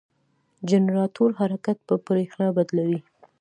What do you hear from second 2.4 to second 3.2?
بدلوي.